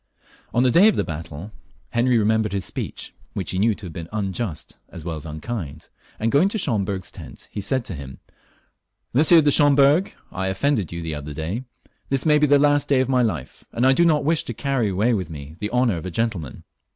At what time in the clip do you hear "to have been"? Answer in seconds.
3.75-4.09